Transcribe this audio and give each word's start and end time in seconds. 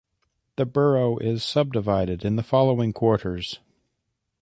The 0.55 0.65
borough 0.65 1.19
is 1.19 1.43
subdivided 1.43 2.25
in 2.25 2.35
the 2.35 2.41
following 2.41 2.91
quarters. 2.91 3.59